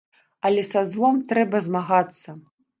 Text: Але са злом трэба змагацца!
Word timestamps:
Але 0.49 0.63
са 0.69 0.81
злом 0.95 1.21
трэба 1.35 1.63
змагацца! 1.69 2.29